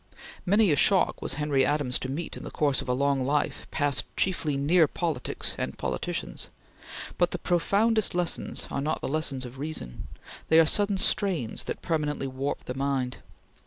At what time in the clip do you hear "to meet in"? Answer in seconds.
1.99-2.43